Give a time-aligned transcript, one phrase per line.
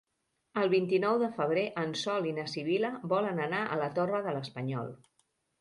[0.61, 4.35] El vint-i-nou de febrer en Sol i na Sibil·la volen anar a la Torre de
[4.39, 4.95] l'Espanyol.